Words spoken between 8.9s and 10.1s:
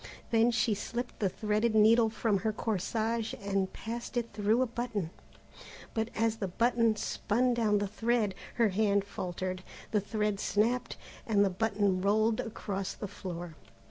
faltered, the